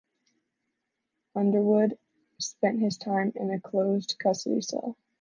[1.35, 1.99] Underwood
[2.39, 4.97] spent his time in a closed custody cell.